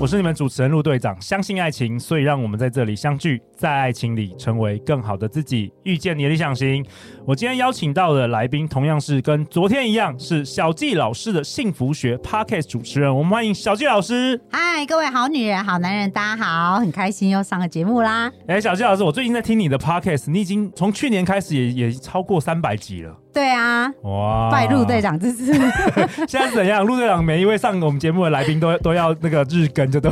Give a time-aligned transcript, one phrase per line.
[0.00, 1.14] 我是你们主持人陆队长。
[1.20, 6.82] 相信爱情，所以让我们在这里相聚，在爱情里成为更好的自己，遇见你的理想型。
[7.26, 13.14] 我今天邀请到的来宾，同样是跟昨天一样，是小纪老师的幸福学 Podcast 主持人。
[13.14, 14.40] 我们欢迎小纪老师。
[14.50, 18.32] 嗨，各位好女人、好男人，大家好，很开心又上个节目啦。
[18.46, 23.14] 哎，小纪老师，我最近在听你的 Podcast，你已经从去年开始也也超过三百集了。
[23.32, 24.50] 对啊，哇！
[24.50, 25.52] 拜陆队长支持。
[26.26, 26.84] 现在是怎样？
[26.84, 30.10] 陆队长每一位上我们节目的来宾都都要那个日更，就对。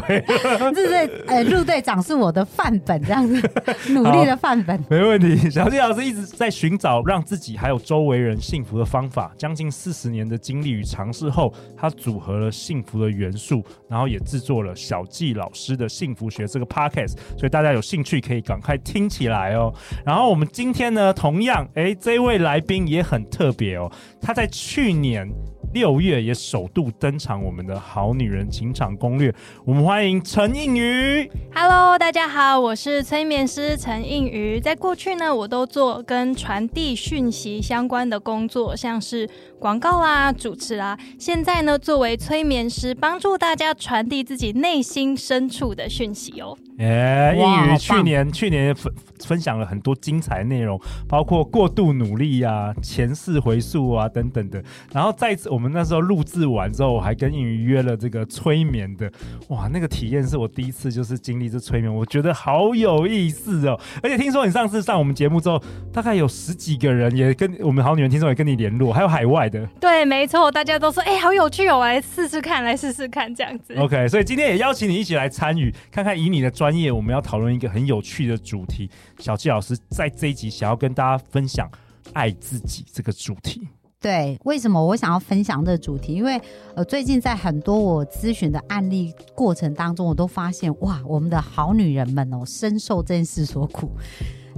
[0.73, 3.35] 日队，呃，陆队长是我的范本，这样子
[3.91, 4.81] 努力的范本。
[4.89, 5.51] 没问题。
[5.51, 17.17] 小纪老师一直在寻找让自己还有周围人幸福的方法，将近四十年的经历与尝试后，他组合了幸福的元素，然后也制作了小纪老师的幸福学这个 podcast。
[17.37, 19.75] 所以大家有兴趣可以赶快听起来哦。
[20.07, 23.05] 然后我们今天呢，同样，哎，这位来宾也。
[23.09, 25.27] 很特别哦，他在去年
[25.73, 29.35] 六月也首度登场我们的好女人情场攻略，
[29.65, 31.31] 我们欢迎陈映瑜。
[31.55, 34.61] Hello，大家好，我是催眠师陈映瑜。
[34.61, 39.27] 在过去呢，我都做跟传递讯息相关的工作，像是
[39.59, 40.99] 广告啦、主持啦。
[41.19, 46.57] 现在呢，作为催眠师，帮助大家传递自己内心深处的讯息哦。
[46.79, 48.93] 哎，英语去年去年分
[49.27, 54.63] 分享了很多精彩内容，包括过度努力啊、前世回溯啊等等的。
[54.93, 59.11] 然后再次，我们那时候录制完之后，我还跟英语约了这个催眠的，
[59.49, 63.79] 哇，那个体验是我第一次就是经历这催眠，我觉得好有意思哦。
[64.01, 65.61] 而且听说你上次上我们节目之后，
[65.93, 69.67] 大概有十几个人也跟我们好女人听众也跟你联络，还有海外的。
[69.81, 73.75] 对，没错，大家都说哎、欸，好有趣哦，来试试看，来试试看这样子。
[73.75, 78.91] OK，所以今天也邀请你一起来参与，看看以你的专专业，我们要讨论一个很有趣的主题。
[79.21, 81.67] 小纪老师在这一集想要跟大家分享
[82.13, 83.67] 爱自己这个主题。
[83.99, 86.13] 对，为什么我想要分享这个主题？
[86.13, 86.39] 因为
[86.75, 93.91] 呃，最近在很多我咨询的案例过程当中，我都发现哇，我们的好女人们哦，深受这件事所苦。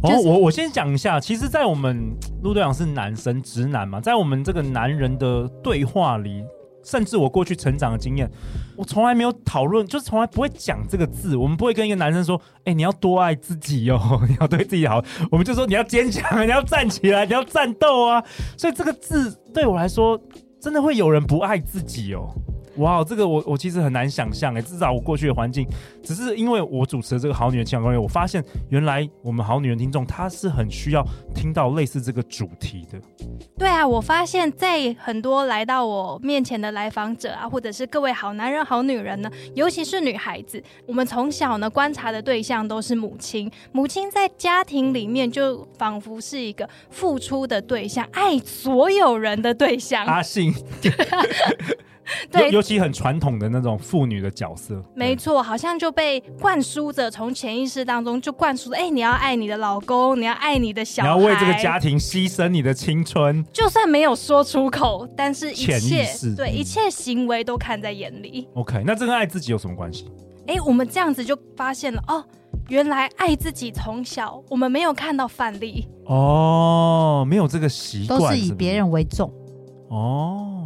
[0.02, 2.10] 哦，我我先讲一下，其实，在我们
[2.42, 6.42] 陆队长是男生直男嘛，在我们这个男人的对话里。
[6.82, 8.30] 甚至我过去成长的经验，
[8.76, 11.36] 我从来没有讨论，就是从来不会讲这个字。
[11.36, 18.22] 我们不会跟一个男生说：“哎、你要多爱自己、哦， 你要对自己好。”我们就说：“你要坚强，你要站起来，你要战斗啊！”
[18.56, 20.20] 所以这个字对我来说，
[20.60, 22.34] 真的会有人不爱自己哦。
[22.80, 25.66] 哇这个我我其实很难想象哎，至少我过去的环境，
[26.02, 31.04] 只是因为我主持的这个好女人情场攻略，我发现原来我们好女人听众她是很需要
[31.34, 33.00] 听到类似这个主题的。
[33.56, 50.06] 对啊，我发现在很多来到我面前的来访者啊，或者是各位好男人好女人呢，尤其是女孩子，我们从小呢观察的对象都是母亲，母亲在家庭里面就仿佛是一个付出的对象，爱所有人的对象。
[50.06, 50.54] 阿信。
[52.30, 66.06] 对，尤其很传统的那种妇女的角色，没错，好像就被灌输着，从潜意识当中就灌输着，哎，你要爱你的老公，你要爱你的小孩，你要为这个家庭牺牲你的青春，就算没有说出口，但是一切
[66.36, 68.48] 对一切行为都看在眼里。
[68.54, 70.10] OK，那这跟爱自己有什么关系？
[70.46, 72.24] 哎，我们这样子就发现了，哦，
[72.68, 75.86] 原来爱自己从小我们没有看到范例。
[76.06, 79.32] 哦，没有这个习惯，都是以别人为重。
[79.88, 80.59] 哦。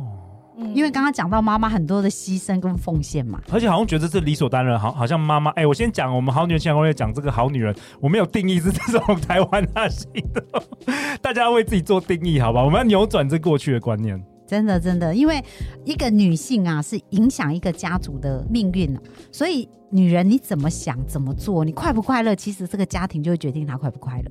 [0.72, 5.50] 因为刚刚讲到妈妈很多的牺牲跟奉献嘛，而且好像觉得这理所当然，好，好像妈妈。
[5.52, 10.44] 哎，我先讲我们好女人情场攻略讲这个好女人，我没有定义是这种台湾大型的，
[11.20, 12.62] 大家要为自己做定义，好吧？
[12.64, 14.22] 我们要扭转这过去的观念。
[14.46, 15.42] 真的，真的，因为
[15.84, 18.96] 一个女性啊，是影响一个家族的命运，
[19.32, 24.30] 所以女人你怎么想怎么做，你快不快乐，其实这个家庭就会决定她快不快乐。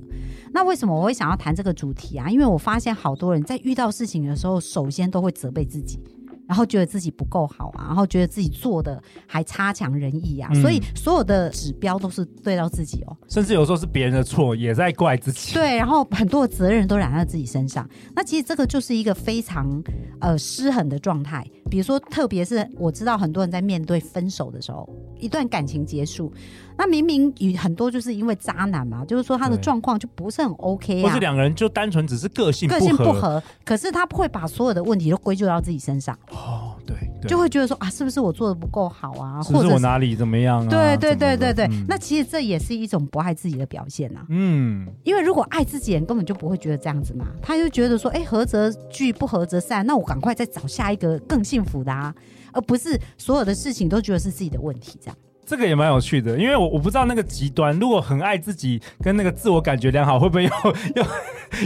[0.52, 2.30] 那为什么我会想要谈这个主题啊？
[2.30, 5.98] 因为我发现好多人在遇到事情的时候，首先都会责备自己。
[6.46, 15.54] 然后觉得自己不够好啊，然后觉得自己做的还差强人意啊，嗯、所以所有的指标都是对到自己哦，甚至有时候是别人的错，也在怪自己。
[15.54, 17.88] 对，然后很多的责任都揽在自己身上。
[18.14, 19.82] 那其实这个就是一个非常
[20.20, 21.44] 呃失衡的状态。
[21.70, 24.88] 比如说，特别是我知道很多人在面对分手的时候，
[25.18, 26.32] 一段感情结束。
[26.76, 36.16] 那明明与很多就是因为渣男嘛，就是说他的状况就不是很 OK 啊，或是两个人就单纯只是个性个性不合，可是他不会把所有的问题都归咎到自己身上。
[36.34, 36.96] 哦，对。
[37.26, 39.42] 就会觉得说啊，是不是我做的不够好啊？
[39.42, 40.68] 是不是我哪里怎么样啊？
[40.68, 44.26] 对对对对对，嗯、那其实这也是一种不爱自己的表现呐、啊。
[44.28, 52.14] 嗯，因为如果爱自己人根本就不会觉得这样子嘛，他就觉得说，哎、欸，合则聚，不合则散，那我赶快再找下一个更幸福的啊，
[52.52, 55.16] 而不是所有的事情都觉得是自己的问题这样。
[55.46, 60.50] 这个也蛮有趣的，因为我我不知道那个极端，如果很爱自己跟那个自我感觉良好，会不会又
[60.96, 61.04] 又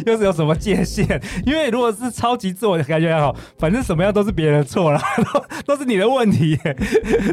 [0.07, 1.21] 又是有什么界限？
[1.47, 5.01] 因为如果是超级自我感觉良好，反正什么样都是别人的错了，
[5.65, 6.57] 都是你的问题。
[6.57, 6.75] 对，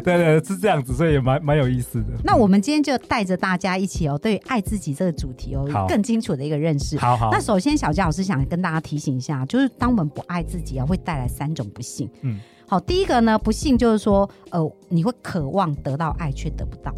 [0.02, 2.08] 对，是这样子，所以也蛮蛮有意思的。
[2.24, 6.96] 那我们今天就带着大家一起哦，对爱自己这个主题哦，好更清楚的一个认识。
[6.98, 7.30] 好好。
[7.30, 12.08] 那首先，小佳老师想跟大家提醒一下，就是当我们不爱自己啊，会带来三种不幸。
[12.22, 12.40] 嗯。
[12.68, 16.92] 好，第一个呢，不幸就是说，呃，你会渴望得到爱却得不到。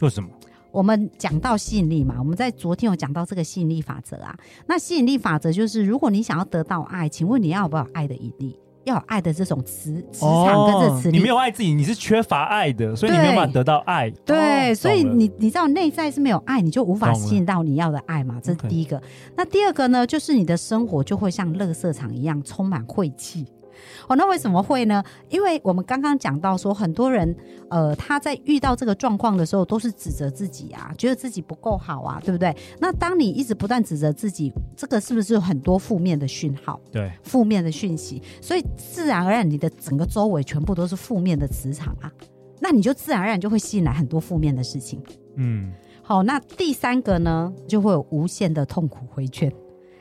[0.00, 0.28] 为什么？
[0.72, 4.34] 我们讲到吸引力嘛，我们在昨天有讲到这个吸引力法则啊。
[4.66, 8.58] 那吸引力法则就是，如果你想要得到爱，请问你要不要爱的引力？
[8.84, 11.16] 要有爱的这种磁磁场跟这磁力。
[11.16, 14.08] 哦，你没有爱自己，你是缺乏爱的，所以你没有办法得到爱。
[14.24, 18.40] 对，哦，所以你你知道内在是没有爱，你就无法吸引到你要的爱嘛。
[18.42, 19.00] 这是第一个。
[19.36, 23.44] 那第二个呢，就是你的生活就会像垃圾场一样充满晦气。
[24.08, 25.02] 哦，那为什么会呢？
[25.28, 27.34] 因为我们刚刚讲到说，很多人，
[27.68, 32.54] 呃，他在遇到这个状况的时候，都是指责自己啊，觉得自己不够好啊，对不对？
[32.78, 36.80] 那当你一直不断指责自己，这个是不是有很多负面的讯号？
[36.90, 42.10] 对，负面的讯息，所以自然而然你的整个周围全部都是负面的磁场啊，
[42.60, 45.02] 那你就自然而然就会吸引来很多负面的事情。
[45.36, 45.72] 嗯，
[46.02, 49.52] 好，那第三个呢，就会有无限的痛苦回圈。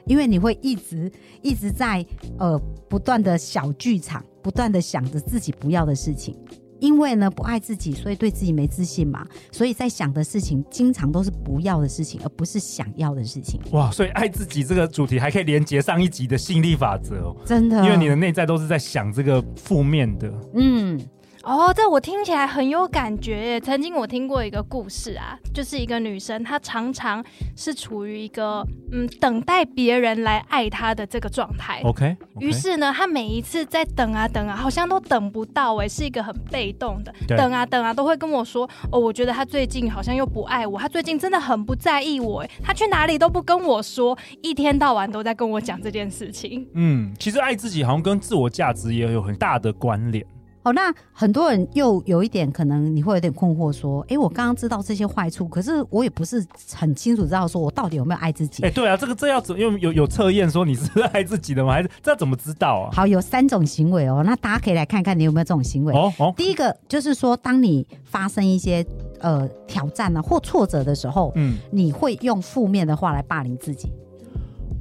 [0.05, 1.11] 因为你会一直
[1.41, 2.05] 一直在
[2.37, 6.35] 呃不断的小剧场，不断的想着自己不要的事情。
[6.79, 13.59] 因为呢不爱自己，所以对自己没自信嘛，所以在想的事情经常都是不要的事情，而不是想要的事情。
[13.71, 20.97] 哇，所以爱自己这个主题还可以连接上一集的吸引力法则哦，真的，因为你的内在都是在想这个负面的，嗯。
[21.49, 23.59] 哦，这我听起来很有感觉耶。
[23.59, 27.25] 曾经我听过一个故事啊，就是一个女生，她常常
[27.57, 31.81] 是处于一个嗯等待别人来爱她的这个状态。
[31.83, 37.11] OK，于是呢，她每一次在等啊等啊，好像都等不到哎，是一个很被动的。
[37.35, 46.67] 等啊等啊，都会跟我说哦，我觉得他最近好像又不爱我，他最近真的很不在意我哎，他去哪里都不跟我说，一天到晚都在跟我讲这件事情。
[46.75, 50.23] 嗯，其实爱自己好像跟自我价值也有很大的关联。
[50.61, 56.45] 哦，那很多人又有一点可能你会有点困惑，说，哎，我刚刚知道这些坏处，可是我也不是
[56.75, 58.61] 很清楚知道说我到底有没有爱自己。
[58.63, 61.71] 哎，对啊，这个这要怎么有有有测验说你是爱自己的吗？
[61.71, 62.91] 还是 这要怎么知道啊？
[62.93, 65.93] 好，有三种行为哦，那大家可以来看看你有没有这种行为。
[65.93, 68.85] 哦哦，第一个就是说，当你发生一些
[69.21, 73.89] 呃挑战呢、啊、或挫折的时候，嗯，你会用负面的话来霸凌自己。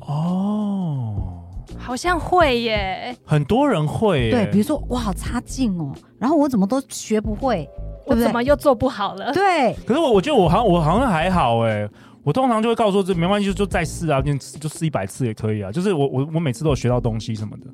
[0.01, 1.38] 哦。
[1.77, 4.31] 好像会耶，很多人会耶。
[4.31, 7.69] 对，比如说我好差劲哦，然后我怎么都学不会，
[8.07, 9.33] 我怎么又做不好了？
[9.33, 9.75] 对。
[9.87, 11.89] 可是我我觉得我好像我好像还好哎，
[12.23, 15.71] 我通常就会告诉说这没关系，就就再试啊，就就试一百次也可以啊。
[15.71, 17.67] 就是我我我每次都有学到东西什么的。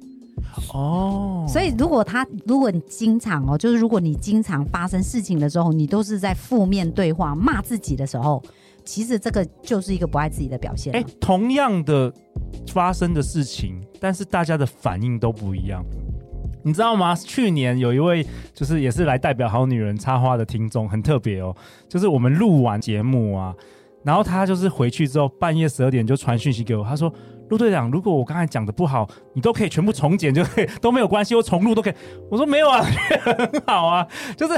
[0.72, 1.46] 哦。
[1.48, 8.42] 所以如果他如果你经常哦，就是如果你经常发生事情的时候，你都是在负面对话骂自己的时候，
[8.84, 10.94] 其实这个就是一个不爱自己的表现。
[10.94, 12.12] 哎，同样的
[12.68, 13.80] 发生的事情。
[14.00, 15.82] 但是大家的反应都不一样，
[16.62, 17.14] 你知道吗？
[17.14, 21.56] 去年有一位就是也是来代表好女人插花的听众，很特别哦。
[21.88, 23.54] 就是我们录完节目啊，
[24.02, 27.10] 然后他就是回去之后半夜十二点就传讯息给我，他说。
[27.50, 31.94] 陆队长，如果我刚才讲的不好，你都可以全部重剪，就可以都没有关系，我重录都可以。
[32.30, 32.82] 我说没有啊，
[33.22, 34.54] 很好啊，就是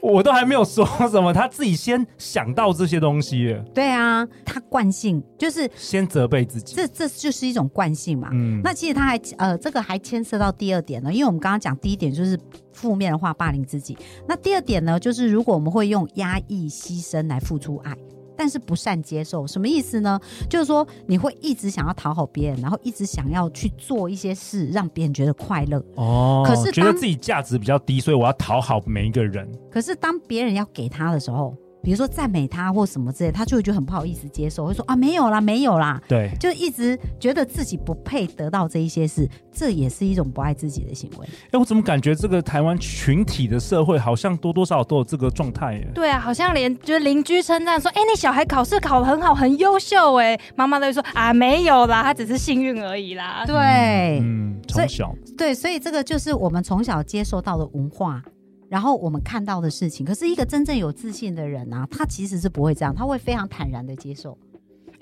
[0.00, 3.56] 我都还没有说什么，他自己先想到这些东西。
[3.72, 8.28] 对啊，他惯性就是先责备自己，这这就是一种惯性嘛。
[8.32, 12.38] 嗯，那其实他还呃，这个还牵涉到第二点呢，因为我们刚刚讲第一点就是
[12.72, 13.96] 负面的话霸凌自己，
[14.28, 17.96] 那第二点呢，就是如果我们会用压抑、牺牲来付出爱。
[18.36, 20.20] 但是不善接受，什么意思呢？
[20.48, 25.82] 就是说你会一直想要讨好别人，然后一直想要去做一些事，让别人觉得快乐。
[25.94, 29.50] 哦，可是觉得自己价值比较低，所以我要讨好每一个人。
[29.70, 31.56] 可是当别人要给他的时候。
[31.86, 41.24] 比如说赞美他或什么之类，他就会觉得很不好意思接受，会说啊没有啦，没有啦，对，就一直觉得自己不配得到这一些事，这也是一种不爱自己的行为。
[41.24, 45.88] 哎、欸，我怎么感觉这个台湾群体的社会好像多多少少都有这个状态耶？
[45.94, 53.44] 对啊，好像连就是邻居称赞说，哎、欸，你小孩考试考得很好，很优秀，哎，妈妈都会说啊没有啦，他只是幸运而已啦。
[53.46, 58.20] 对，嗯，从小对，所以这个就是我们从小接受到的文化。
[58.68, 64.36] 然后我们看到的事情，可是一个真正有自信的人啊，他其实是不会这样，他会非常坦然的接受。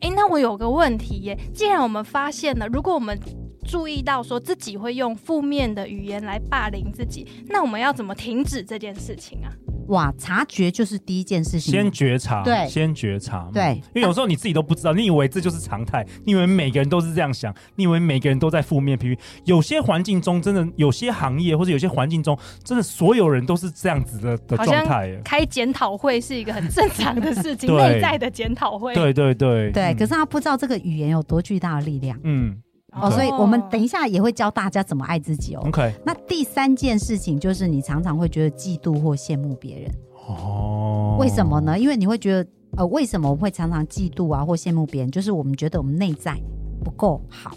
[0.00, 3.18] 哎，那我有个问题耶，既然我们发现了，如果我们
[3.66, 9.48] 注意到说自己会用负面的语言来霸凌自己，那我们要怎么停止这件事情啊？
[9.88, 25.20] 哇，察觉就是第一件事情，先觉察，对，先觉察，对，因为有时候你自己都不知道，你以为这就是常态，你以为每个人都是这样想，你以为每个人都在负面批评，有些环境中真的，有些行业或者有些环境中，真的所有人都是这样子的的状态。
[25.24, 32.58] 开检讨会是一个很正常的事情，对内在的检讨会，对对对对，可是他不知道这个语言有多巨大的力量，嗯。
[33.00, 35.62] 哦，所以我们等一下也会教大家怎么爱自己哦。
[35.66, 35.92] OK。
[36.04, 39.90] 那第三件事情就是，你常常会觉得嫉妒或羡慕别人。
[40.28, 41.16] 哦。
[41.18, 41.78] 为什么呢？
[41.78, 45.10] 因为你会觉得，呃，为什么我们会常常嫉妒啊或羡慕别人？
[45.10, 46.40] 就是我们觉得我们内在
[46.82, 47.56] 不够好，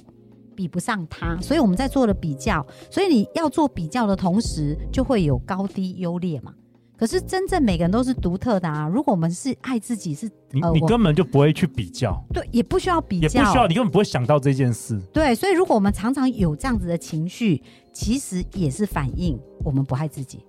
[0.55, 2.65] 比不上他，所以我们在做了比较。
[2.89, 6.53] 所以你要做比较的同时，就会有高低优劣嘛。
[6.97, 8.89] 可是真正每个人都是独特的啊！
[8.91, 14.99] 如果我们是爱自己是，是你你根本就不会去比较，对，也不需要比较，也不需要，你根本不会想到这件事。
[15.13, 17.61] 对，所以如果我们常常有这样子的情绪，
[17.93, 20.43] 其实也是反映我们不爱自己。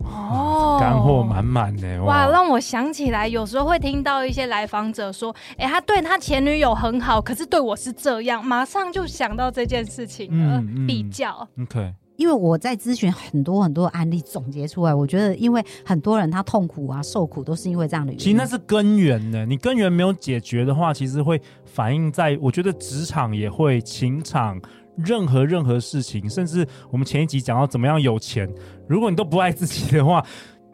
[0.00, 2.26] 哦，干货满满的哇！
[2.26, 11.48] 哇，让我想起来，有时候会听到一些来访者说：“哎、欸，他对他前女友很好，可是对我是这样。”马上就想到这件事情了，嗯嗯、比较。
[11.62, 11.94] OK。
[12.16, 18.24] 因为我在咨询很多很多案例总结出来，我觉得因为很多人他痛苦啊、受苦都是因为这样的原因。
[18.24, 24.60] 其实那是根源呢，你根源没有解决的话，其实会反映在我觉得职场也会、情场
[24.96, 28.48] 任何任何事情，甚至我们前一集讲到怎么样有钱，
[28.86, 30.24] 如果你都不爱自己的话。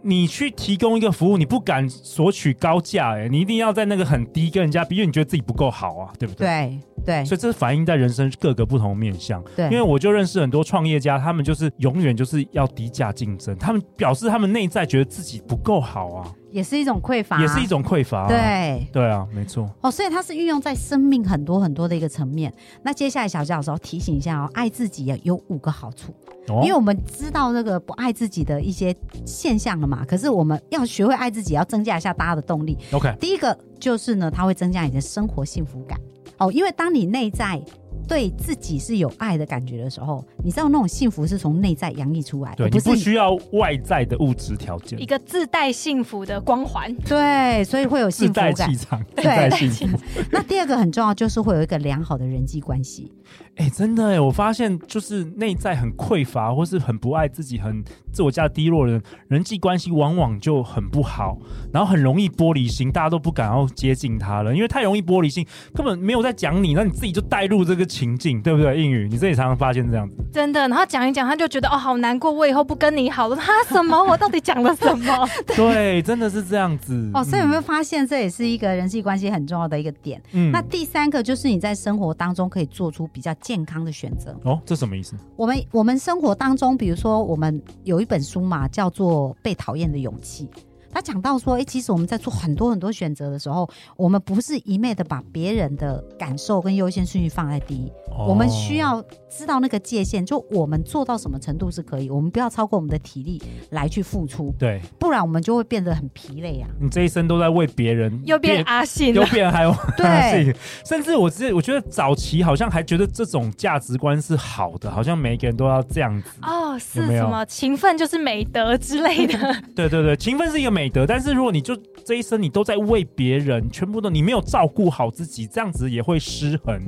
[0.02, 6.47] 你去提供一个服务，你不敢索取高价，哎，你一定要在那个很低跟人家比，因为你觉得自己不够好啊，对不对？
[6.47, 9.42] 对对，所以这是反映在人生各个不同面向。
[9.57, 16.33] 对，因为我就认识很多创业家，他们就是永远就是要低价竞争，他们表示他们内在觉得自己不够好啊。
[16.50, 18.26] 也是一种匮乏，也是一种匮乏。
[18.28, 19.69] 对，对啊，没错。
[19.80, 22.52] 哦，所以它是运用在生命很多很多的一个层面。
[22.83, 26.14] 那接下来小教授提醒一下哦，爱自己有五个好处，
[26.62, 30.04] 因为我们知道那个不爱自己的一些现象了嘛。
[30.04, 32.76] 可是我们要学会爱自己，要增加一下大家的动力。
[32.92, 35.99] OK，第一个就是呢，它会增加你的生活幸福感。
[36.38, 37.61] 哦，因为当你内在。
[38.10, 49.98] 对自己是有爱的感觉的时候，你知道那种幸福是从内在洋溢出来的，对，不你不需要外在的物质条件，一个自带幸福的光环，对，所以会有幸福感，自带气场，对，自带幸福。
[50.32, 53.12] 那第二个很重要，就是会有一个良好的人际关系。
[53.54, 61.38] 哎，真的哎，我发现就是内在很匮乏，或是很不爱自己、很自我价值低落的人，人际关系往往就很不好，
[61.72, 68.80] 然后很容易玻璃心，大家都不敢要接近他了，因为太容易玻璃心，根本没有在讲你，那你自己就带入这个情境，对不对？
[68.80, 70.61] 英语，你自己常常发现这样子，真的。
[70.69, 73.37] 然后讲一讲，他就觉得哦，好难过，我以后不跟你好了。
[73.37, 74.02] 他什么？
[74.04, 75.28] 我到底讲了什么？
[75.57, 76.95] 对，真的是这样子。
[77.14, 80.23] 哦，所以有没有发现，这也是一个人际关系很重要的一个点？
[80.33, 84.38] 嗯，那第三个就是你在生活当中可以做出比较健康的选择。
[84.45, 85.14] 哦，这什么意思？
[85.37, 90.49] 我们我们生活当中，比如说我们有一本书嘛，叫做《被讨厌的勇气》。
[90.92, 106.68] 他讲到说，哎，其实我们在做很多很多选择的时候，我们不是一昧的把别人的感受跟优先顺序放在第一，哦，我们需要知道那个界限，就我们做到什么程度是可以，我们不要超过我们的体力来去付出，对，不然我们就会变得很疲累啊。
[106.80, 110.54] 你这一生都在为别人，又变阿信， 又变还有对 阿信，
[110.85, 116.30] 甚至我之我觉得早期好像还觉得这种价值观是好的，好像每个人都要这样子。
[116.42, 117.44] 哦，是什么？
[117.47, 119.38] 勤奋就是美德之类的？
[119.75, 126.80] 对对对，勤奋是一个美德，但是如果你就这一生你都在为别人，全部都你没有照顾好自己，这样子也会失衡。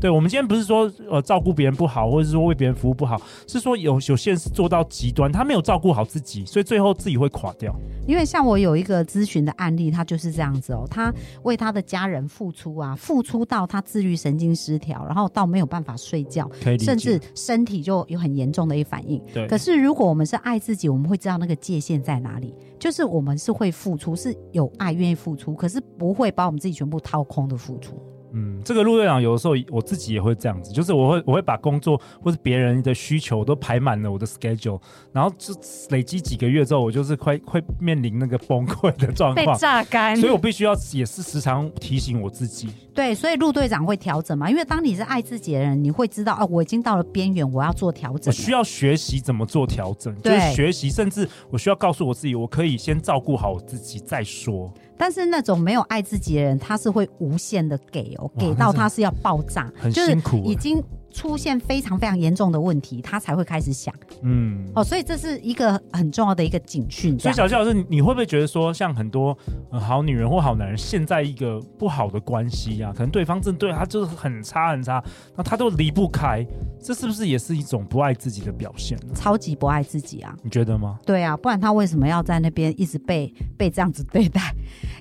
[0.00, 7.74] 对，我们今天不是说呃照顾别人不好，或者是说为别人服务不好，是说有有些人是做到极端，他没有照顾好自己，所以最后自己会垮掉。
[8.06, 19.22] 因为像我有一个咨询的案例，他就是这样子哦，他为他的家人付出啊，付出到他自律神经失调，然后到没有办法睡觉，甚至身体就有很严重的一反应。
[19.32, 19.46] 对。
[19.46, 27.94] 可是如果我们是爱自己，我们会知道那个界限在哪里，就是我们是会付出，是有爱愿意付出，可是不会把我们自己全部掏空的付出。
[28.34, 34.80] 嗯，这个陆队长有的时候我自己也会这样子，就是我会我会把工作或是别人的需求都排满了我的 schedule，
[35.12, 35.54] 然后就
[35.90, 42.68] 累积几个月之后，我就是快快面临那个崩溃的状况，被榨干，所以我必须要也是时常提醒我自己。
[42.92, 48.26] 对，所以陆队长会调整嘛，因为当你是爱自己的人，你会知道啊，我已经到了边缘，我要做调整。
[48.26, 54.72] 我需要学习怎么做调整，就是学习，甚至我需要告诉我自己，我可以先照顾好我自己再说。
[54.96, 60.82] 但是那种没有爱自己的人，他是会无限的给哦，给到他是要爆炸，很辛苦，就是已经
[61.14, 63.94] 出现非常非常严重的问题，他才会开始想。
[64.22, 67.16] 嗯，哦，所以这是一个很重要的一个警讯。
[67.18, 69.36] 所以小谢老师，你会不会觉得说，像很多、
[69.70, 75.02] 呃、好女人或好男人，现在一个不好的关系啊，可能对方正对他就是很差很差，
[75.36, 76.44] 那他都离不开，
[76.82, 79.14] 这是不是也是一种不爱自己的表现呢？
[79.14, 80.36] 超级不爱自己啊！
[80.42, 80.98] 你觉得吗？
[81.06, 84.52] 对啊，不然他为什么要在那边一直被被这样子对待？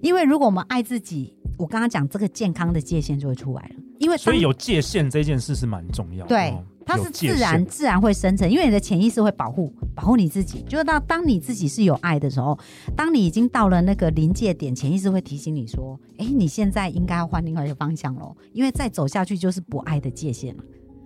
[0.01, 3.75] 因为如果我们爱自己，我刚刚讲这个健康的界限就会出来了。
[3.99, 6.29] 因为所以有界限这件事是蛮重要的。
[6.29, 6.49] 对。
[6.49, 10.65] 哦它是自然自然会生成，因为你的潜意识会保护保护你自己。
[10.67, 12.59] 就是当当你自己是有爱的时候，
[12.93, 20.63] 当你已经到了那个临界点，潜意识会提醒你说：“哎，你现在应该要换另外一个方向喽，因为再走下去就是不爱的界限了。”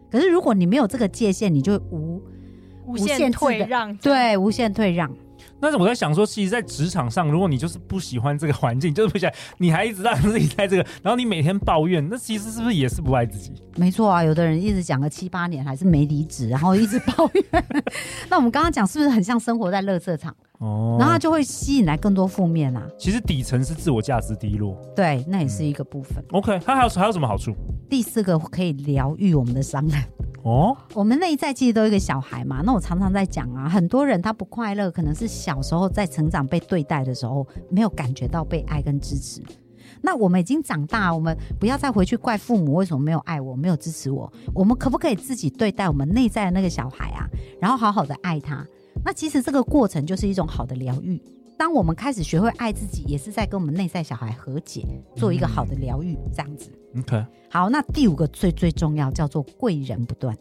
[0.10, 2.20] 可是如果你没有这个界限，你就无
[2.88, 5.16] 无限退让，对，无限退让。
[5.60, 13.52] 但是我在想说，其实，在职场上，如果你就是不喜欢这个环境，就是不喜欢，你还一直让自己在这个，然后你每天抱怨，那其实是不是也是不爱自己？
[13.76, 17.66] 没错啊，有的人一直讲个七八年还是没离职，然后一直抱怨。
[18.30, 20.36] 那我们刚刚讲是不是很像生活在垃圾场？
[20.60, 22.88] 哦，然后他就会吸引来更多负面啊。
[22.98, 26.24] 其实底层是自我价值低落，对，那也是一个部分。
[26.30, 27.54] 嗯、OK，它还有还有什么好处？
[27.90, 30.02] 第四个可以疗愈我们的伤痕。
[30.44, 32.62] 哦，我们内在其实都有一个小孩嘛。
[32.64, 39.42] 那我常常在讲啊，很多人他不快乐，可能是小时候在成长被对待的时候没有感觉到被爱跟支持。
[40.02, 44.32] 那我们已经长大，我们不要再回去怪父母为什么没有爱我，没有支持我。
[44.54, 47.28] 我们可不可以自己对待我们内在的那个小孩啊？
[47.60, 48.66] 然后好好的爱他。
[49.04, 51.22] 那其实这个过程就是一种好的疗愈。
[51.58, 54.86] 当我们开始学会爱自己，也是在跟我们内在小孩和解，
[55.16, 56.70] 做一个好的疗愈，这样子。
[57.00, 60.38] OK，好，那第五个最最重要叫做贵人不断，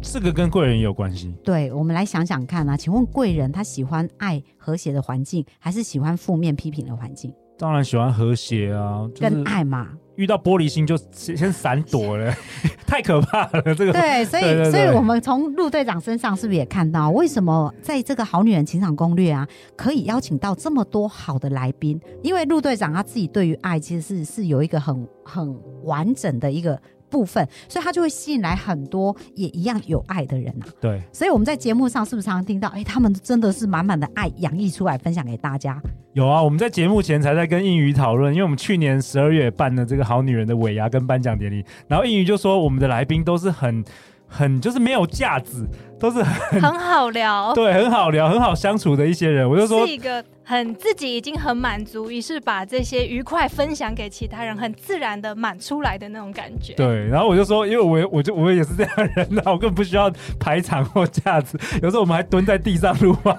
[0.00, 1.34] 这个跟贵人也有关系。
[1.42, 7.34] 对，我们来想想看啊，请问贵人他喜欢爱和谐的环境，还是喜欢负面批评的环境？
[7.58, 9.88] 当然喜欢和谐啊，就是、跟爱嘛。
[10.16, 12.34] 遇到玻璃心就先闪躲了，
[12.84, 13.62] 太可怕了。
[13.74, 19.46] 这个对，所以所以我们从陆队长身上是不是也看到，为什么在这个好女人情场攻略啊，
[19.76, 22.00] 可以邀请到这么多好的来宾？
[22.20, 26.80] 因为陆队长他自己对于爱其实是是有一个很很完整的一个。
[27.10, 30.66] 部分，所以他就会吸引来很多也一样有爱的人啊。
[30.80, 35.80] 对，所以我们在节目上是不是常常听到，哎，他们真的是满满的爱洋溢出来，分享给大家？
[36.12, 43.84] 有啊，我们在节目前才在跟应宇讨论，因为我们去年十二月办的这个好女人的尾牙跟颁奖典礼，然后应宇就说我们的来宾都是很。
[44.28, 45.66] 很就是没有架子，
[45.98, 49.48] 都是很很好聊， 对，很好聊，很好相处的一些人。
[49.48, 56.74] 我就说是一个很自己已经很满足，于是把这些愉快分享给其他人，很自然的满出来的那种感觉。
[56.74, 63.36] 对，然后我就说，因为我我就我也是这样的人，那我根本不需要排场或架子，有时候我们还蹲在地上录话，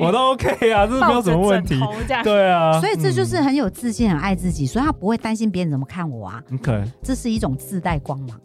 [0.00, 1.78] 我都 OK 啊，这是没有什么问题。
[2.22, 6.42] 对啊，所以这就是很有自信、很爱自己，所以他不会担心别人怎么看我啊。
[6.52, 8.38] OK，这是一种自带光芒。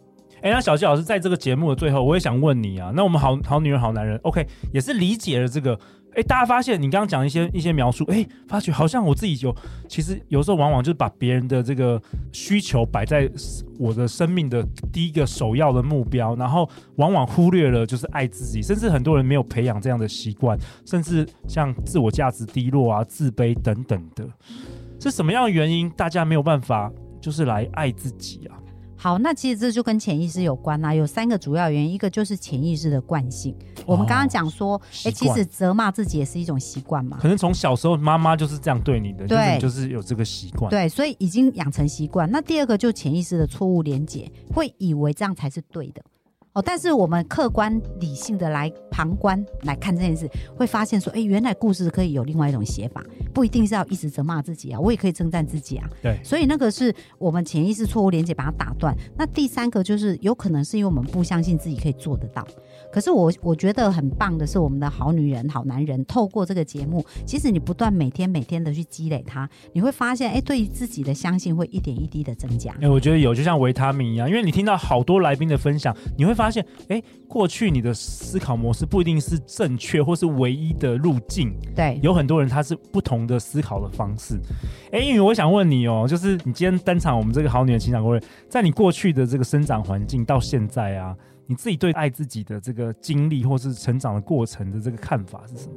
[0.44, 2.92] 哎，那小纪老师在这个节目的最后，我也想问你啊。
[2.94, 5.78] 那我们好好女人、好男人，OK，也是理解了这个。
[6.14, 9.56] 哎，大家发现你刚刚讲一些一些描述，哎，发觉好像我自己有，
[9.88, 13.28] 其实有时候往往就是把别人的这个需求摆在
[13.78, 24.28] 我的生命的第一个首要的目标，然后往往忽略了就是爱自己，甚至很多人没有培养这样的习惯，甚至像自我价值低落啊、自卑等等的，
[25.00, 25.88] 是什么样的原因？
[25.96, 28.60] 大家没有办法就是来爱自己啊？
[29.04, 30.94] 好，那其实这就跟潜意识有关啦、啊。
[30.94, 33.54] 有三个主要原因，一个就是潜意识的惯性。
[33.80, 37.18] 哦、我们刚刚讲说，哎、欸，其实责骂自己也是一种习惯嘛。
[37.20, 40.70] 可能从小时候妈妈就是这样对你的，对，就是、就是有这个习惯。
[40.70, 42.30] 对，所以已经养成习惯。
[42.30, 46.02] 那第二个就潜意识的错误连结，会以为这样才是对的。
[46.54, 55.90] 哦，但是我们客观理性的来旁观来看这件事，会发现说，哎，原来故事可以有另外一种写法，不一定是要一直责骂自己啊，我也可以称赞自己啊。
[56.00, 58.96] 对，所以那个是我们潜意识错误连接把它打断。
[59.16, 62.46] 那第三个就是有可能是因为我们不相信自己可以做得到。
[62.94, 72.72] 可是我我觉得很棒的是，我们的好女人、好男人透过这个节目，其实你不断每天每天的去积累它，你会发现，哎，对于自己的相信会一点一滴的增加。
[72.80, 81.52] 哎，我觉得有，就像维他命一样，因为你听到好多来宾的分享，你会发现，哎，过去你的思考模式不一定是正确或是唯一的路径。
[81.74, 84.38] 对，有很多人他是不同的思考的方式。
[84.92, 91.16] 哎，因为我想问你哦，就是你今天登场我们这个好女人情感攻略，在你过去的这个生长环境到现在啊。
[91.46, 95.74] 你自己对爱自己的这个经历，或是成长的过程的这个看法是什么？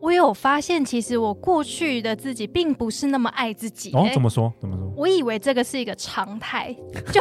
[0.00, 3.90] 我有发现，其实我过去的自己并不是那么爱自己。
[3.92, 4.50] 哦，怎么说？
[4.58, 4.90] 怎么说？
[4.96, 6.74] 我以为这个是一个常态，
[7.12, 7.20] 就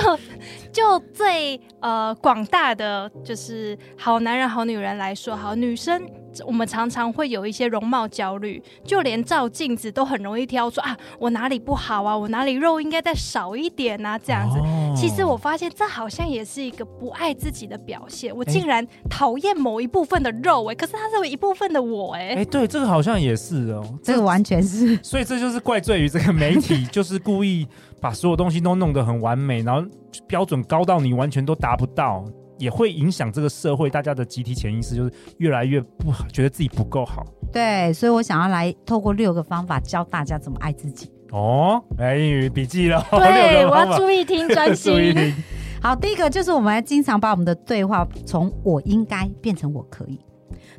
[0.72, 6.02] 就最呃广大的就是好男人、好女人来说，好女生。
[6.46, 14.60] 我们常常会有一些容貌焦虑，就连照镜子都很容易挑说啊，我哪里不好啊，我哪里肉应该再少一点啊，这样子。
[14.96, 18.36] 其实我发现这好像也是一个不爱自己的表现。
[18.36, 22.36] 我竟然讨厌某一部分的肉哎、欸，可是它是有一部分的我哎、欸。
[22.36, 24.98] 哎，对，这个好像也是哦，这个完全是。
[25.04, 27.68] 所以这就是怪罪于这个媒体，就是故意
[28.02, 29.88] 把所有东西都弄得很完美，然后
[30.28, 32.26] 标准高到你完全都达不到。
[32.60, 37.26] 也会影响这个社会，大家的集体潜意识就是越来越不好，觉得自己不够好。
[37.52, 41.12] 对，所以我想要来透过六个方法教大家怎么爱自己。
[41.32, 43.04] 哦，来英语笔记了。
[43.12, 44.92] 对，我要注意听，专心。
[44.94, 45.34] 注意听。
[45.82, 50.20] 好，第一个就是我们还经常把我们的对话从“我应该”变成“我可以”。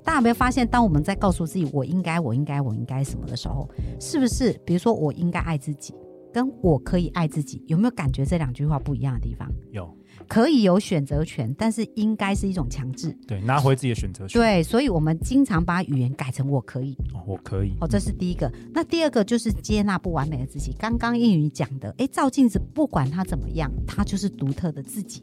[0.04, 4.52] 大家有没有发现，当我们在告诉自己“我应该，我应该，我应该什么”的时候，是不是？
[4.64, 5.94] 比如说，我应该爱自己，
[6.32, 9.48] 跟我可以爱自己，有没有感觉这两句话不一样的地方？
[9.70, 9.88] 有。
[10.30, 13.10] 可以有选择权，但是应该是一种强制。
[13.26, 14.40] 对，拿回自己的选择权。
[14.40, 16.96] 对，所以我们经常把语言改成“我可以”。
[17.12, 17.72] 哦，我可以。
[17.80, 18.48] 哦，这是第一个。
[18.72, 20.72] 那第二个就是接纳不完美的自己。
[20.78, 25.20] 刚刚英语讲的，哎，照镜子，不管他怎么样，他就是独特的自己。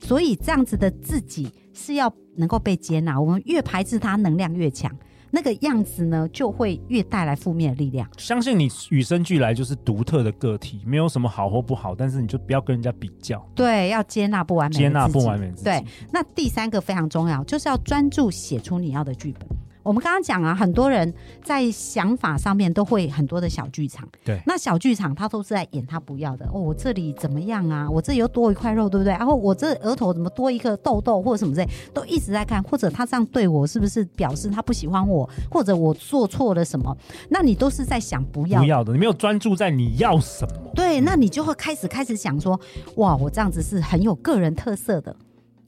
[0.00, 3.20] 所以这样子的自己是要能够被接纳。
[3.20, 4.90] 我们越排斥他，能量越强。
[5.30, 8.08] 那个样子呢，就会越带来负面的力量。
[8.18, 13.44] 相信你与生俱来就是独特的个体，没有什么好或不好，但是你就不要跟人家比较。
[13.54, 15.52] 对，要接纳不完美，接纳不完美。
[15.62, 19.48] 对，那第三个非常重要，就是要专注写出你要的剧本。
[19.82, 21.12] 我们刚刚讲啊，很多人
[21.42, 24.08] 在想法上面都会很多的小剧场。
[24.24, 26.46] 对，那小剧场他都是在演他不要的。
[26.52, 27.88] 哦，我这里怎么样啊？
[27.90, 29.12] 我这里又多一块肉，对不对？
[29.12, 32.62] 然后我这额头怎么多一个痘痘或者什么之类，都一直在看。
[32.62, 35.28] 或者他这样对我，是不是表示他不喜欢我？
[35.50, 36.96] 或者我做错了什么？
[37.28, 40.70] 那你都是在想不要的，不要的，你没有专注在你要什么。
[40.74, 42.58] 对，那你就会开始开始想说，
[42.96, 45.14] 哇，我这样子是很有个人特色的。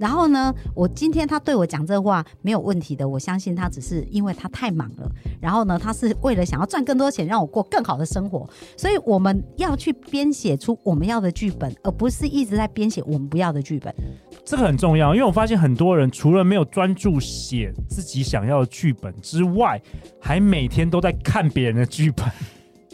[0.02, 5.08] 然后呢，我今天他对我讲这话没有问题的，我相信他只是因为他太忙了。
[5.40, 8.44] 然后呢，他是为了想要赚更多钱，让我过更好的生活。
[8.76, 13.94] 所以我们要去编写出我们要的剧本，而不是一直在编写我们不要的剧本。
[14.44, 19.80] 这个很重要，因为我发现很多人除了没有专注写自己想要的剧本之外，
[20.20, 22.26] 还每天都在看别人的剧本。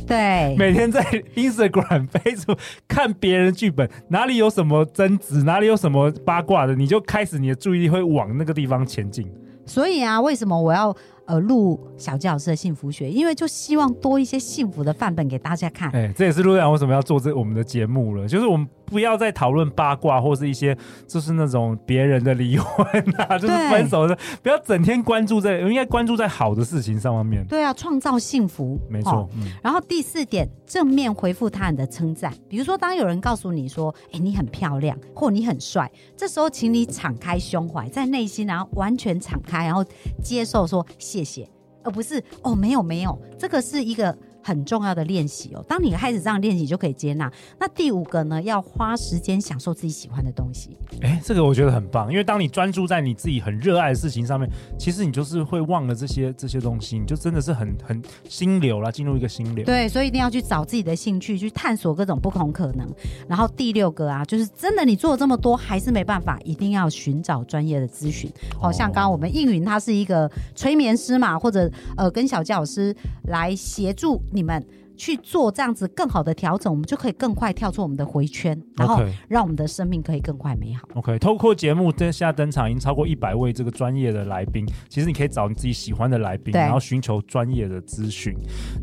[0.09, 1.03] 对，每天在
[1.37, 9.31] Instagram、 Facebook 看别人剧本，哪里有什么争执，哪里有什么八卦的，你就开始你的注意力会往那个地方前进。
[9.67, 10.97] 所以啊，为什么我要
[11.29, 13.09] 呃录小纪老师的幸福学？
[13.09, 15.89] 因为就希望多一些幸福的范本给大家看。
[15.93, 18.67] 哎，这也是陆队长为什么要做这我们的节目了，就是我们。
[18.89, 20.75] 不要再讨论八卦，或是一些
[21.07, 22.87] 就是那种别人的离婚
[23.19, 27.45] 啊， 就是分手的，不要整天关注在，应该关注在好的事情上面。
[27.47, 29.13] 对啊，创造幸福，没错。
[29.13, 39.85] 哦嗯、然后第四点，正面回复他人的称赞，比如说当有人告诉你说：“哎，你很漂亮，或你很帅”，这时候请你敞开胸怀，在内心然后完全敞开，然后
[40.23, 41.49] 接受说谢谢谢，
[41.83, 44.17] 而不是哦没有没有，这个是一个。
[44.43, 47.31] 很重要的练习哦，当你开始这样练习，就可以接纳。
[47.59, 50.77] 那第五个呢，要花时间享受自己喜欢的东西。
[51.03, 54.49] 哎，这个我觉得很棒，因为当你专注在你自己很热爱的事情上面，
[54.79, 59.65] 其实你就是会忘了这些这些东西，你就真的是很很心流了，进入一个心流。
[59.65, 62.89] 对，所以一定要去找自己的兴趣，去探索各种不同可能。
[63.29, 68.31] 然后第六个啊，就是真的你做了这么多还是没办法，一定要寻找专业的咨询。
[68.59, 74.21] 好、哦、像刚刚我们应云他是一个催眠师嘛，或者呃跟小教老师来协助。
[74.39, 74.65] 你们
[74.97, 80.89] 去做这样子更好的调整，我们就可以更快跳出我们的回圈，然后让我们的生命可以更快美好。
[80.95, 88.33] OK，透过节目现在登场已经超过一百位这个专业的来宾，其实你可以找你自己喜欢的来宾，然后寻求专业的咨询。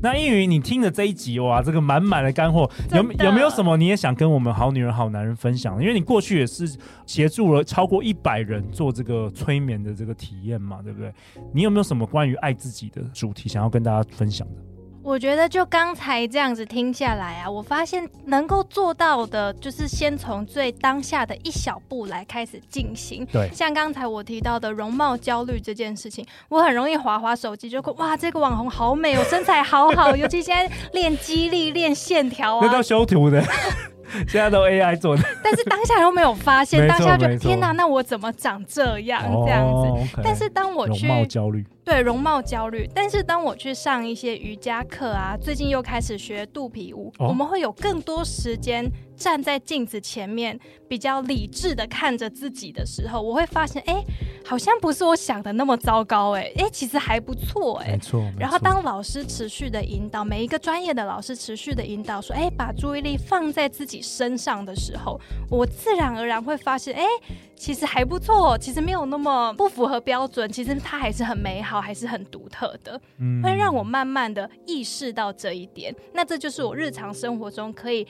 [0.01, 5.81] 那英语你听的这一集哇，这个满满的干货，有有没有什么你也想跟我们好女人好男人分享？
[5.81, 11.13] 因为你过去也是协助了超过一百人做这个催眠的这个体验嘛，对不对？
[11.53, 14.74] 你有没有什么关于爱自己的主题想要跟大家分享的？
[15.05, 23.23] 我觉得就刚才这样子听下来啊，我发现能够做到的，就是先从最当下的一小步来开始进行。
[23.31, 33.43] 对，像刚才我提到的容貌焦虑这件事情，我很容易滑滑手机，就会哇，这个网红好美，我身材好好，尤其现在练肌力、练线条啊，那都修图的。
[34.27, 39.21] 现在都 AI 做的，但是当下又没有发现，当下就天哪，那我怎么长这样？
[39.45, 40.19] 这样子。
[40.23, 48.83] 但是当我去容貌焦虑，对容貌焦虑，但是当我去上一些瑜伽课啊，最近又开始学肚皮舞，哦、我们会有更多时间
[49.15, 54.03] 站在镜子前面，比较理智的看着自己的时候，我会发现，哎、欸，
[54.43, 58.23] 好像不是我想的那么糟糕、欸，哎，哎，其实还不错、欸，哎，没错。
[58.39, 65.21] 然后当老师持续的引导，每一个专业的老师持续的引导，说，哎、欸，把注意力放在自己身上的时候，
[65.51, 75.93] 我自然而然会发现，哎、欸，其实还不错，其实没有那么不符合标准，其实它还是很美好，还是很独特的，嗯，会让我慢慢的意识到这一点。
[76.13, 78.05] 那这就是我日常生活中可以。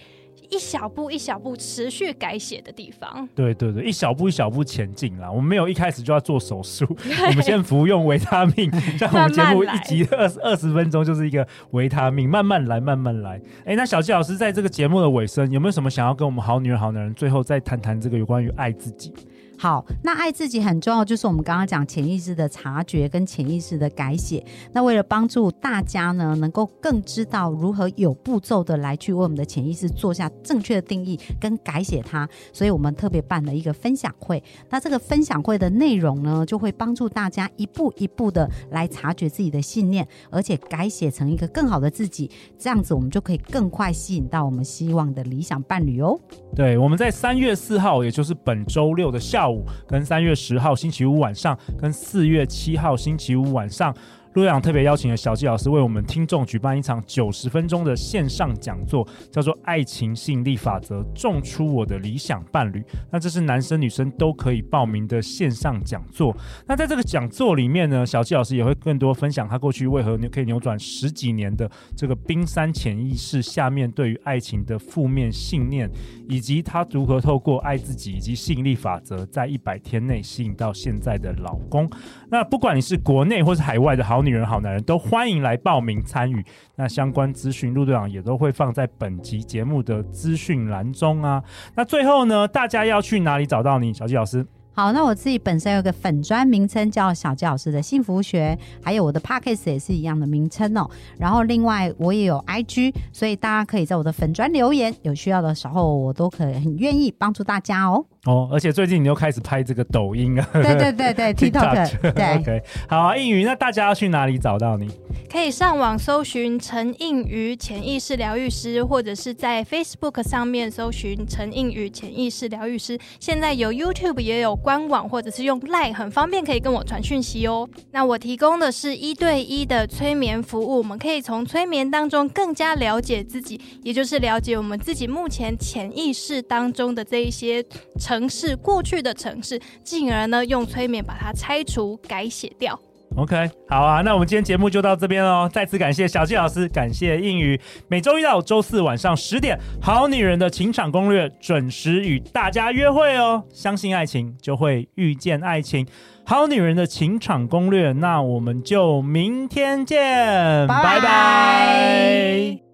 [0.52, 3.28] 一小步一小步持续改写的地方。
[3.34, 5.32] 对对对，一小步一小步前进啦。
[5.32, 6.86] 我们没有一开始就要做手术，
[7.30, 8.70] 我们先服用维他命。
[9.00, 13.42] 像我们节目一集二十二十分钟就是一个维他命，慢慢来，慢慢来。
[13.66, 19.14] 哎，那小纪老师在这个节目的尾声，有没有什么想要跟我们好女人、好男人最后再谈谈这个有关于爱自己？
[19.58, 24.46] 好，那爱自己很重要，就是我们刚刚讲潜意识的察觉跟潜意识的改写。
[24.74, 34.44] 那为了帮助大家呢，能够更知道如何有步骤的来去为我们的潜意识做下正确的定义跟改写它，所以我们特别办了一个分享会。
[34.70, 42.30] 那这个分享会的内容呢，就会帮助大家一步一步的来察觉自己的信念，而且改写成一个更好的自己。
[42.58, 46.20] 这样子，我们就可以更快吸引到我们希望的理想伴侣哦。
[46.56, 53.96] 对，我们在三月四号，也就是本周六的下五，跟三月十号星期五晚上，跟四月七号星期五晚上。
[54.36, 62.80] 陆队长特别邀请了小纪老师为我们听众举办一场九十分钟的线上讲座，叫做《爱情吸引力法则：种出我的理想伴侣》。
[63.10, 66.36] 那这是男生女生都可以报名的线上讲座。
[66.68, 75.90] 那在这个讲座里面呢，小纪老师也会更多分享他过去为何可以扭转十几年的这个冰山潜意识下面对于爱情的负面信念，
[76.28, 81.90] 以及他如何透过爱自己以及吸引力法则，在一百天内吸引到现在的老公。
[82.30, 86.44] 那不管你是国内或是海外的好女人、好男人，都欢迎来报名参与。
[86.76, 91.44] 那相关资讯，陆队长也都会放在本集节目的资讯栏中啊。
[91.76, 94.46] 那最后呢，大家要去哪里找到你，小纪老师？
[94.74, 100.90] 好，那我自己本身有个粉专名称叫小纪老师的幸福学，还有我的 Podcast 也是一样的名称哦。
[101.18, 108.06] 然后另外我也有 IG，所以大家可以在我的粉专留言，有需要的时候我都可以很愿意帮助大家哦。
[108.26, 110.50] 哦，而且最近你又开始拍这个抖音啊？
[110.52, 112.12] 对对对对，TikTok。
[112.14, 114.90] 对， OK，好啊，映瑜，那大家要去哪里找到你？
[115.32, 122.98] 可以上网搜寻陈应瑜潜意识疗愈师，或者是在 Facebook 上面搜寻陈应瑜潜意识疗愈师。
[123.20, 127.68] 现在有 YouTube 也有官网，或者是用 Line，很方便可以跟我传讯息哦。
[127.92, 137.64] 那我提供的是一对一的催眠服务，我们可以从催眠当中更加了解自己，也就是了解我们自己目前潜意识当中的这一些
[138.00, 138.15] 成。
[138.16, 142.80] 城市过去的城市，进而呢用催眠把它拆除、改写掉。
[143.18, 145.50] OK，好啊，那我们今天节目就到这边喽。
[145.52, 147.60] 再次感谢小纪老师，感谢应宇。
[147.90, 153.44] 每周一到周四晚上十点，《好女人的情场攻略》准时与大家约会哦。
[153.54, 155.86] 相信爱情，就会遇见爱情。
[156.26, 162.65] 《好女人的情场攻略》，那我们就明天见，拜拜。